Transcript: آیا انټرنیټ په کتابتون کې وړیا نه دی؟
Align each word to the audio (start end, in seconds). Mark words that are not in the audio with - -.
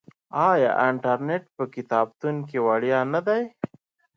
آیا 0.49 0.71
انټرنیټ 0.87 1.43
په 1.55 1.63
کتابتون 1.75 2.35
کې 2.49 2.57
وړیا 2.67 2.99
نه 3.13 3.21
دی؟ 3.27 3.41